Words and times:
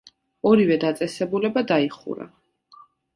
ორივე 0.51 0.77
დაწესებულება 0.83 1.63
დაიხურა. 1.73 2.27